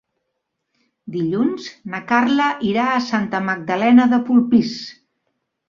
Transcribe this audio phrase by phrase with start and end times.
[1.15, 4.77] Dilluns na Carla irà a Santa Magdalena de Polpís.